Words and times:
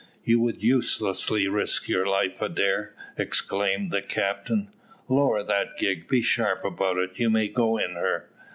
"You 0.23 0.39
would 0.39 0.63
uselessly 0.63 1.47
risk 1.47 1.87
your 1.87 2.07
life, 2.07 2.41
Adair!" 2.41 2.95
exclaimed 3.19 3.91
the 3.91 4.01
captain. 4.01 4.69
"Lower 5.07 5.43
that 5.43 5.77
gig; 5.77 6.07
be 6.07 6.23
sharp 6.23 6.65
about 6.65 6.97
it: 6.97 7.19
you 7.19 7.29
may 7.29 7.47
go 7.49 7.77
in 7.77 7.91
her." 7.93 8.27